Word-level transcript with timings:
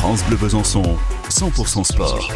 France 0.00 0.24
Bleu 0.28 0.36
Besançon, 0.36 0.96
100% 1.28 1.82
sport. 1.82 2.32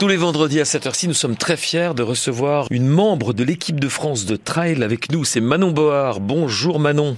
Tous 0.00 0.08
les 0.08 0.16
vendredis 0.16 0.60
à 0.60 0.64
cette 0.64 0.86
heure-ci, 0.86 1.06
nous 1.06 1.14
sommes 1.14 1.36
très 1.36 1.56
fiers 1.56 1.94
de 1.94 2.02
recevoir 2.02 2.66
une 2.72 2.88
membre 2.88 3.32
de 3.32 3.44
l'équipe 3.44 3.78
de 3.78 3.88
France 3.88 4.26
de 4.26 4.34
trail 4.34 4.82
avec 4.82 5.12
nous. 5.12 5.24
C'est 5.24 5.40
Manon 5.40 5.70
Board. 5.70 6.20
Bonjour 6.20 6.80
Manon. 6.80 7.16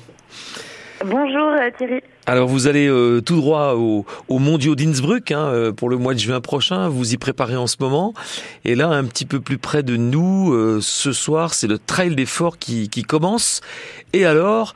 Bonjour 1.07 1.55
euh, 1.59 1.71
Thierry. 1.79 2.03
Alors 2.27 2.49
vous 2.49 2.67
allez 2.67 2.87
euh, 2.87 3.21
tout 3.21 3.37
droit 3.37 3.75
au, 3.75 4.07
au 4.29 4.39
Mondiaux 4.39 4.75
d'Innsbruck 4.75 5.31
hein, 5.31 5.45
euh, 5.47 5.73
pour 5.73 5.91
le 5.91 5.99
mois 5.99 6.15
de 6.15 6.19
juin 6.19 6.41
prochain. 6.41 6.89
Vous 6.89 7.13
y 7.13 7.19
préparez 7.19 7.57
en 7.57 7.67
ce 7.67 7.77
moment. 7.81 8.15
Et 8.65 8.75
là, 8.75 8.89
un 8.89 9.05
petit 9.05 9.27
peu 9.27 9.41
plus 9.41 9.59
près 9.59 9.83
de 9.83 9.97
nous, 9.97 10.55
euh, 10.55 10.81
ce 10.81 11.13
soir, 11.13 11.53
c'est 11.53 11.67
le 11.67 11.79
Trail 11.79 12.15
des 12.15 12.25
Forts 12.25 12.57
qui, 12.57 12.89
qui 12.89 13.03
commence. 13.03 13.61
Et 14.15 14.25
alors, 14.25 14.73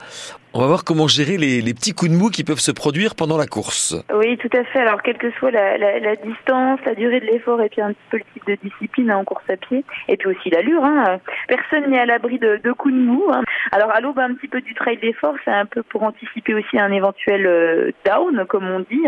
on 0.54 0.60
va 0.60 0.66
voir 0.66 0.84
comment 0.84 1.06
gérer 1.06 1.36
les, 1.36 1.74
petits 1.74 1.92
coups 1.92 2.10
de 2.10 2.16
mou 2.16 2.30
qui 2.30 2.42
peuvent 2.42 2.58
se 2.58 2.72
produire 2.72 3.14
pendant 3.14 3.36
la 3.36 3.46
course. 3.46 3.94
Oui, 4.12 4.36
tout 4.38 4.48
à 4.56 4.64
fait. 4.64 4.80
Alors, 4.80 5.02
quelle 5.02 5.18
que 5.18 5.30
soit 5.32 5.50
la, 5.50 6.16
distance, 6.16 6.80
la 6.86 6.94
durée 6.94 7.20
de 7.20 7.26
l'effort 7.26 7.60
et 7.60 7.68
puis 7.68 7.80
un 7.80 7.92
petit 7.92 8.08
peu 8.10 8.16
le 8.16 8.24
type 8.32 8.46
de 8.46 8.68
discipline 8.68 9.10
hein, 9.10 9.18
en 9.18 9.24
course 9.24 9.44
à 9.50 9.56
pied, 9.56 9.84
et 10.08 10.16
puis 10.16 10.28
aussi 10.28 10.50
l'allure, 10.50 10.84
hein, 10.84 11.18
personne 11.46 11.90
n'est 11.90 12.00
à 12.00 12.06
l'abri 12.06 12.38
de, 12.38 12.72
coups 12.72 12.94
de 12.94 13.00
mou. 13.00 13.24
Hein. 13.30 13.42
Alors, 13.72 13.90
à 13.90 14.00
l'aube 14.00 14.18
un 14.18 14.34
petit 14.34 14.48
peu 14.48 14.60
du 14.60 14.74
trail 14.74 14.96
d'effort, 14.96 15.34
c'est 15.44 15.52
un 15.52 15.66
peu 15.66 15.82
pour 15.82 16.02
anticiper 16.02 16.54
aussi 16.54 16.78
un 16.78 16.90
éventuel 16.92 17.46
euh, 17.46 17.90
down, 18.04 18.44
comme 18.48 18.68
on 18.68 18.80
dit. 18.80 19.06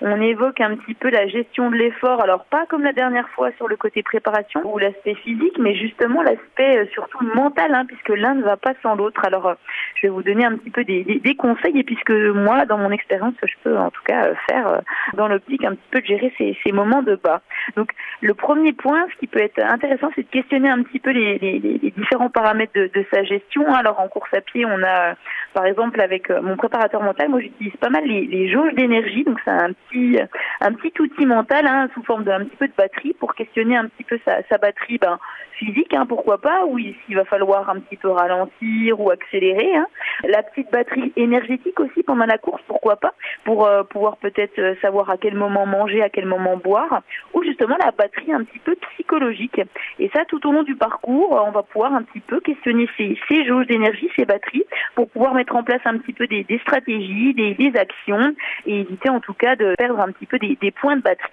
On 0.00 0.20
évoque 0.20 0.60
un 0.60 0.76
petit 0.76 0.94
peu 0.94 1.10
la 1.10 1.28
gestion 1.28 1.70
de 1.70 1.76
l'effort. 1.76 2.22
Alors, 2.22 2.44
pas 2.46 2.66
comme 2.66 2.82
la 2.82 2.92
dernière 2.92 3.28
fois 3.30 3.50
sur 3.56 3.68
le 3.68 3.76
côté 3.76 4.02
préparation 4.02 4.60
ou 4.64 4.78
l'aspect 4.78 5.14
physique, 5.14 5.58
mais 5.58 5.74
justement 5.74 6.22
l'aspect 6.22 6.78
euh, 6.78 6.86
surtout 6.92 7.24
mental, 7.34 7.72
puisque 7.86 8.10
l'un 8.10 8.34
ne 8.34 8.42
va 8.42 8.56
pas 8.56 8.72
sans 8.82 8.94
l'autre. 8.94 9.24
Alors, 9.24 9.46
euh, 9.46 9.54
je 9.96 10.06
vais 10.06 10.12
vous 10.12 10.22
donner 10.22 10.44
un 10.44 10.56
petit 10.56 10.70
peu 10.70 10.77
des, 10.84 11.34
conseils 11.36 11.78
et 11.78 11.84
puisque 11.84 12.10
moi, 12.10 12.64
dans 12.66 12.78
mon 12.78 12.90
expérience, 12.90 13.34
je 13.42 13.54
peux 13.62 13.76
en 13.76 13.90
tout 13.90 14.02
cas 14.04 14.34
faire 14.48 14.80
dans 15.14 15.28
l'optique 15.28 15.64
un 15.64 15.74
petit 15.74 15.88
peu 15.90 16.00
de 16.00 16.06
gérer 16.06 16.32
ces, 16.38 16.72
moments 16.72 17.02
de 17.02 17.16
bas. 17.16 17.40
Donc, 17.76 17.92
le 18.20 18.34
premier 18.34 18.72
point, 18.72 19.06
ce 19.12 19.18
qui 19.18 19.26
peut 19.26 19.40
être 19.40 19.60
intéressant, 19.60 20.10
c'est 20.14 20.22
de 20.22 20.28
questionner 20.28 20.68
un 20.68 20.82
petit 20.82 20.98
peu 20.98 21.10
les, 21.10 21.92
différents 21.96 22.30
paramètres 22.30 22.72
de, 22.74 23.06
sa 23.12 23.24
gestion. 23.24 23.72
Alors, 23.74 24.00
en 24.00 24.08
course 24.08 24.32
à 24.34 24.40
pied, 24.40 24.64
on 24.64 24.82
a, 24.82 25.14
par 25.54 25.64
exemple, 25.66 26.00
avec 26.00 26.30
mon 26.30 26.56
préparateur 26.56 27.02
mental, 27.02 27.28
moi, 27.28 27.40
j'utilise 27.40 27.76
pas 27.76 27.90
mal 27.90 28.04
les, 28.04 28.48
jauges 28.50 28.74
d'énergie. 28.74 29.24
Donc, 29.24 29.38
c'est 29.44 29.50
un 29.50 29.72
petit, 29.72 30.18
un 30.60 30.72
petit 30.72 30.92
outil 31.00 31.26
mental 31.26 31.66
hein, 31.66 31.88
sous 31.94 32.02
forme 32.02 32.24
d'un 32.24 32.44
petit 32.44 32.56
peu 32.56 32.68
de 32.68 32.74
batterie 32.76 33.14
pour 33.18 33.34
questionner 33.34 33.76
un 33.76 33.86
petit 33.86 34.04
peu 34.04 34.18
sa, 34.24 34.42
sa 34.48 34.58
batterie 34.58 34.98
ben, 34.98 35.18
physique, 35.58 35.92
hein, 35.94 36.06
pourquoi 36.06 36.38
pas, 36.38 36.64
ou 36.66 36.78
s'il 36.78 37.16
va 37.16 37.24
falloir 37.24 37.68
un 37.68 37.80
petit 37.80 37.96
peu 37.96 38.08
ralentir 38.08 39.00
ou 39.00 39.10
accélérer. 39.10 39.76
Hein. 39.76 39.86
La 40.24 40.42
petite 40.42 40.67
batterie 40.70 41.12
énergétique 41.16 41.78
aussi 41.80 42.02
pendant 42.02 42.26
la 42.26 42.38
course, 42.38 42.62
pourquoi 42.66 42.96
pas, 42.96 43.14
pour 43.44 43.66
euh, 43.66 43.82
pouvoir 43.84 44.16
peut-être 44.18 44.58
euh, 44.58 44.74
savoir 44.80 45.10
à 45.10 45.16
quel 45.16 45.34
moment 45.34 45.66
manger, 45.66 46.02
à 46.02 46.08
quel 46.08 46.26
moment 46.26 46.56
boire, 46.56 47.02
ou 47.34 47.42
justement 47.42 47.76
la 47.78 47.90
batterie 47.90 48.32
un 48.32 48.44
petit 48.44 48.58
peu 48.58 48.76
psychologique. 48.92 49.60
Et 49.98 50.10
ça, 50.14 50.24
tout 50.26 50.46
au 50.46 50.52
long 50.52 50.62
du 50.62 50.76
parcours, 50.76 51.42
on 51.46 51.50
va 51.50 51.62
pouvoir 51.62 51.94
un 51.94 52.02
petit 52.02 52.20
peu 52.20 52.40
questionner 52.40 52.88
ces, 52.96 53.18
ces 53.28 53.44
jauges 53.44 53.66
d'énergie, 53.66 54.08
ces 54.16 54.24
batteries, 54.24 54.64
pour 54.94 55.08
pouvoir 55.10 55.34
mettre 55.34 55.56
en 55.56 55.62
place 55.62 55.80
un 55.84 55.98
petit 55.98 56.12
peu 56.12 56.26
des, 56.26 56.46
stratégies, 56.62 57.34
des, 57.34 57.72
actions, 57.76 58.34
et 58.66 58.80
éviter 58.80 59.10
en 59.10 59.20
tout 59.20 59.34
cas 59.34 59.56
de 59.56 59.74
perdre 59.76 60.00
un 60.00 60.12
petit 60.12 60.26
peu 60.26 60.38
des, 60.38 60.70
points 60.70 60.96
de 60.96 61.02
batterie. 61.02 61.32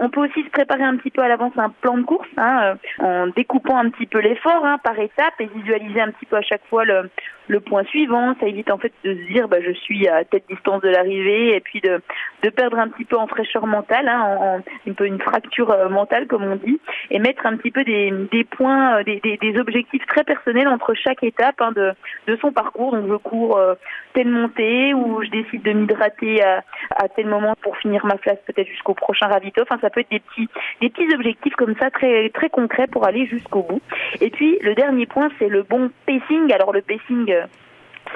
On 0.00 0.10
peut 0.10 0.20
aussi 0.20 0.42
se 0.44 0.50
préparer 0.50 0.82
un 0.82 0.96
petit 0.96 1.10
peu 1.10 1.22
à 1.22 1.28
l'avance 1.28 1.52
un 1.56 1.70
plan 1.70 1.98
de 1.98 2.02
course, 2.02 2.28
hein, 2.36 2.74
en 3.00 3.26
découpant 3.28 3.76
un 3.76 3.90
petit 3.90 4.06
peu 4.06 4.20
l'effort 4.20 4.64
hein, 4.64 4.78
par 4.82 4.98
étape 4.98 5.34
et 5.40 5.46
visualiser 5.46 6.00
un 6.00 6.10
petit 6.10 6.26
peu 6.26 6.36
à 6.36 6.42
chaque 6.42 6.64
fois 6.66 6.84
le, 6.84 7.10
le 7.48 7.60
point 7.60 7.84
suivant. 7.84 8.34
Ça 8.40 8.46
évite 8.46 8.70
en 8.70 8.78
fait 8.78 8.92
de 9.04 9.14
se 9.14 9.32
dire 9.32 9.48
bah, 9.48 9.58
je 9.60 9.72
suis 9.72 10.06
à 10.08 10.24
telle 10.24 10.42
distance 10.48 10.82
de 10.82 10.88
l'arrivée 10.88 11.56
et 11.56 11.60
puis 11.60 11.80
de, 11.80 12.00
de 12.42 12.50
perdre 12.50 12.78
un 12.78 12.88
petit 12.88 13.04
peu 13.04 13.16
en 13.16 13.26
fraîcheur 13.26 13.66
mentale, 13.66 14.08
hein, 14.08 14.20
en, 14.40 14.60
un 14.88 14.92
peu 14.92 15.06
une 15.06 15.20
fracture 15.20 15.70
euh, 15.70 15.88
mentale 15.88 16.26
comme 16.26 16.44
on 16.44 16.56
dit, 16.56 16.80
et 17.10 17.18
mettre 17.18 17.46
un 17.46 17.56
petit 17.56 17.70
peu 17.70 17.84
des, 17.84 18.12
des 18.30 18.44
points, 18.44 19.02
des, 19.02 19.20
des, 19.20 19.36
des, 19.38 19.58
objectifs 19.58 20.06
très 20.06 20.24
personnels 20.24 20.68
entre 20.68 20.94
chaque 20.94 21.22
étape 21.22 21.60
hein, 21.60 21.72
de, 21.72 21.92
de 22.26 22.36
son 22.36 22.52
parcours. 22.52 22.92
Donc 22.92 23.08
je 23.08 23.16
cours 23.16 23.56
euh, 23.56 23.74
telle 24.14 24.28
montée 24.28 24.94
ou 24.94 25.22
je 25.22 25.30
décide 25.30 25.62
de 25.62 25.72
m'hydrater 25.72 26.42
à, 26.42 26.62
à 26.96 27.08
tel 27.08 27.26
moment 27.26 27.54
pour 27.62 27.76
finir 27.78 28.04
ma 28.06 28.16
place 28.16 28.38
peut-être 28.46 28.68
jusqu'au 28.68 28.94
prochain 28.94 29.26
ravito. 29.26 29.62
Enfin 29.62 29.78
ça 29.80 29.90
peut 29.90 30.00
être 30.00 30.10
des 30.10 30.20
petits 30.20 30.48
des 30.80 30.90
petits 30.90 31.14
objectifs 31.14 31.54
comme 31.54 31.74
ça 31.80 31.90
très 31.90 32.30
très 32.30 32.50
concrets 32.50 32.86
pour 32.86 33.06
aller 33.06 33.26
jusqu'au 33.26 33.62
bout. 33.62 33.82
Et 34.20 34.30
puis 34.30 34.58
le 34.62 34.74
dernier 34.74 35.06
point 35.06 35.28
c'est 35.38 35.48
le 35.48 35.62
bon 35.62 35.90
pacing. 36.06 36.52
Alors 36.52 36.72
le 36.72 36.82
pacing 36.82 37.32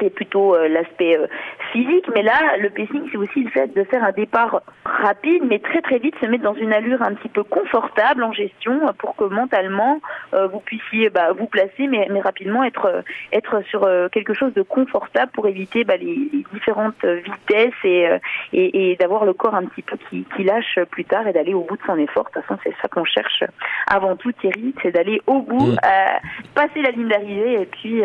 c'est 0.01 0.11
plutôt 0.11 0.55
euh, 0.55 0.69
l'aspect 0.69 1.17
euh, 1.17 1.27
physique, 1.73 2.05
mais 2.15 2.23
là, 2.23 2.57
le 2.59 2.71
pacing, 2.71 3.09
c'est 3.11 3.17
aussi 3.17 3.43
le 3.43 3.51
fait 3.51 3.75
de 3.75 3.83
faire 3.85 4.05
un 4.05 4.13
départ 4.13 4.63
rapide, 4.85 5.43
mais 5.49 5.59
très 5.59 5.81
très 5.81 5.99
vite 5.99 6.15
se 6.21 6.27
mettre 6.27 6.45
dans 6.45 6.55
une 6.55 6.73
allure 6.73 7.03
un 7.03 7.15
petit 7.15 7.29
peu 7.29 7.43
confortable 7.43 8.23
en 8.23 8.33
gestion 8.33 8.81
pour 8.99 9.17
que 9.17 9.25
mentalement 9.25 10.01
euh, 10.35 10.47
vous 10.47 10.61
puissiez 10.61 11.09
bah, 11.09 11.33
vous 11.33 11.47
placer, 11.47 11.87
mais, 11.89 12.07
mais 12.11 12.21
rapidement 12.21 12.63
être 12.63 13.03
être 13.33 13.63
sur 13.63 13.89
quelque 14.13 14.35
chose 14.35 14.53
de 14.55 14.63
confortable 14.63 15.33
pour 15.33 15.47
éviter 15.47 15.85
bah, 15.85 15.97
les, 15.97 16.15
les, 16.33 16.45
différentes 16.53 17.05
vitesses 17.05 17.73
et 17.85 18.09
et, 18.53 18.93
et 18.93 18.97
d'avoir 18.97 19.25
le 19.25 19.33
corps 19.33 19.55
un 19.55 19.65
petit 19.65 19.83
peu 19.83 19.97
qui, 20.11 20.27
qui 20.37 20.45
lâche 20.45 20.79
plus 20.91 21.05
tard 21.05 21.27
et 21.27 21.33
d'aller 21.33 21.55
au 21.55 21.63
bout 21.63 21.77
de 21.77 21.83
son 21.87 21.97
effort. 21.97 22.25
De 22.25 22.31
toute 22.31 22.43
façon, 22.43 22.61
c'est 22.63 22.75
ça 22.83 22.89
qu'on 22.89 23.05
cherche 23.05 23.45
avant 23.87 24.17
tout, 24.17 24.33
Thierry, 24.33 24.75
c'est 24.83 24.93
d'aller 24.93 25.21
au 25.27 25.41
bout, 25.41 25.73
mmh. 25.73 25.77
passer 26.55 26.83
la 26.83 26.91
ligne 26.91 27.09
d'arrivée 27.09 27.63
et 27.63 27.67
puis 27.67 28.03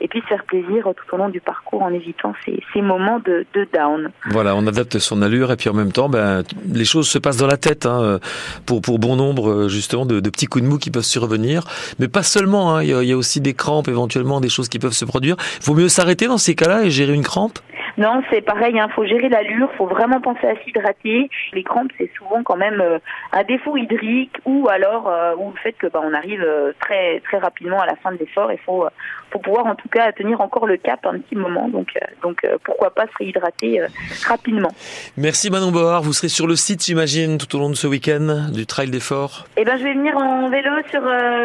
et 0.00 0.08
puis 0.08 0.20
se 0.22 0.26
faire 0.26 0.44
plaisir 0.44 0.88
tout 0.96 1.14
au 1.14 1.16
long 1.18 1.28
du 1.28 1.40
parcours 1.40 1.82
en 1.82 1.92
évitant 1.92 2.34
ces, 2.44 2.62
ces 2.72 2.82
moments 2.82 3.09
de, 3.18 3.44
down. 3.72 4.10
Voilà, 4.30 4.54
on 4.56 4.66
adapte 4.66 4.98
son 4.98 5.22
allure 5.22 5.50
et 5.52 5.56
puis 5.56 5.68
en 5.68 5.74
même 5.74 5.92
temps, 5.92 6.08
ben, 6.08 6.42
les 6.72 6.84
choses 6.84 7.08
se 7.08 7.18
passent 7.18 7.38
dans 7.38 7.46
la 7.46 7.56
tête 7.56 7.86
hein, 7.86 8.20
pour, 8.66 8.80
pour 8.80 8.98
bon 8.98 9.16
nombre 9.16 9.68
justement 9.68 10.06
de, 10.06 10.20
de, 10.20 10.30
petits 10.30 10.46
coups 10.46 10.64
de 10.64 10.68
mou 10.68 10.78
qui 10.78 10.90
peuvent 10.90 11.02
survenir. 11.02 11.64
Mais 11.98 12.08
pas 12.08 12.22
seulement, 12.22 12.76
hein, 12.76 12.82
il, 12.82 12.88
y 12.88 13.06
y 13.06 13.12
a 13.12 13.16
aussi 13.16 13.40
des 13.40 13.54
crampes, 13.54 13.88
éventuellement 13.88 14.40
des 14.40 14.48
choses 14.48 14.68
qui 14.68 14.78
peuvent 14.78 14.92
se 14.92 15.04
produire. 15.04 15.36
Il 15.60 15.66
vaut 15.66 15.74
mieux 15.74 15.88
s'arrêter 15.88 16.26
dans 16.26 16.38
ces 16.38 16.54
cas-là 16.54 16.84
et 16.84 16.90
gérer 16.90 17.14
une 17.14 17.24
crampe 17.24 17.58
non, 17.98 18.22
c'est 18.30 18.40
pareil, 18.40 18.72
il 18.74 18.80
hein, 18.80 18.88
faut 18.94 19.04
gérer 19.04 19.28
l'allure, 19.28 19.70
faut 19.76 19.86
vraiment 19.86 20.20
penser 20.20 20.46
à 20.46 20.54
s'hydrater. 20.62 21.28
Les 21.52 21.62
crampes, 21.62 21.92
c'est 21.98 22.10
souvent 22.16 22.42
quand 22.42 22.56
même 22.56 22.80
euh, 22.80 22.98
un 23.32 23.44
défaut 23.44 23.76
hydrique 23.76 24.36
ou 24.44 24.68
alors 24.68 25.08
euh, 25.08 25.34
ou 25.36 25.50
le 25.50 25.56
fait 25.58 25.72
que 25.72 25.86
bah, 25.86 26.00
on 26.02 26.14
arrive 26.14 26.42
euh, 26.42 26.72
très 26.80 27.20
très 27.20 27.38
rapidement 27.38 27.80
à 27.80 27.86
la 27.86 27.96
fin 27.96 28.12
de 28.12 28.18
l'effort. 28.18 28.52
Il 28.52 28.58
faut 28.58 28.86
faut 29.30 29.38
pouvoir 29.38 29.66
en 29.66 29.74
tout 29.74 29.88
cas 29.88 30.10
tenir 30.12 30.40
encore 30.40 30.66
le 30.66 30.76
cap 30.76 31.06
un 31.06 31.18
petit 31.18 31.36
moment. 31.36 31.68
Donc 31.68 31.98
donc 32.22 32.44
pourquoi 32.64 32.90
pas 32.90 33.06
se 33.06 33.16
réhydrater 33.18 33.80
rapidement. 34.26 34.70
Merci 35.16 35.50
Manon 35.50 35.70
Board. 35.70 36.04
Vous 36.04 36.12
serez 36.12 36.28
sur 36.28 36.46
le 36.46 36.56
site, 36.56 36.84
j'imagine, 36.84 37.38
tout 37.38 37.54
au 37.56 37.60
long 37.60 37.70
de 37.70 37.74
ce 37.74 37.86
week-end 37.86 38.50
du 38.52 38.66
Trail 38.66 38.90
d'effort. 38.90 39.46
Eh 39.56 39.64
ben, 39.64 39.76
je 39.78 39.84
vais 39.84 39.94
venir 39.94 40.16
en 40.16 40.48
vélo 40.48 40.70
sur 40.90 41.02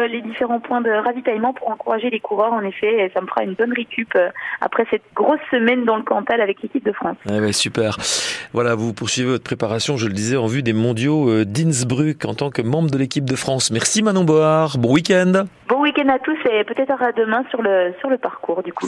les 0.08 0.20
différents 0.22 0.60
points 0.60 0.80
de 0.80 0.90
ravitaillement 0.90 1.52
pour 1.52 1.70
encourager 1.70 2.10
les 2.10 2.20
coureurs. 2.20 2.52
En 2.52 2.62
effet, 2.62 3.04
et 3.04 3.10
ça 3.10 3.20
me 3.20 3.26
fera 3.26 3.44
une 3.44 3.54
bonne 3.54 3.72
récup 3.72 4.18
après 4.60 4.86
cette 4.90 5.04
grosse 5.14 5.40
semaine 5.50 5.84
dans 5.84 5.96
le 5.96 6.02
Cantal 6.02 6.35
avec 6.40 6.62
l'équipe 6.62 6.84
de 6.84 6.92
France. 6.92 7.16
Ah 7.28 7.38
ouais, 7.38 7.52
super. 7.52 7.98
Voilà, 8.52 8.74
vous 8.74 8.92
poursuivez 8.92 9.28
votre 9.28 9.44
préparation, 9.44 9.96
je 9.96 10.06
le 10.06 10.12
disais, 10.12 10.36
en 10.36 10.46
vue 10.46 10.62
des 10.62 10.72
mondiaux 10.72 11.44
d'Innsbruck 11.44 12.24
en 12.24 12.34
tant 12.34 12.50
que 12.50 12.62
membre 12.62 12.90
de 12.90 12.98
l'équipe 12.98 13.24
de 13.24 13.36
France. 13.36 13.70
Merci 13.70 14.02
Manon 14.02 14.24
Board. 14.24 14.78
Bon 14.78 14.92
week-end. 14.92 15.44
Bon 15.68 15.82
week-end 15.82 16.08
à 16.08 16.18
tous 16.18 16.38
et 16.50 16.64
peut-être 16.64 17.02
à 17.02 17.12
demain 17.12 17.44
sur 17.50 17.62
le, 17.62 17.92
sur 18.00 18.08
le 18.08 18.18
parcours 18.18 18.62
du 18.62 18.72
coup. 18.72 18.86